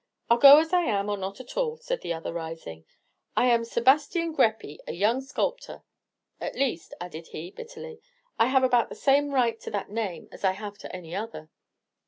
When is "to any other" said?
10.79-11.51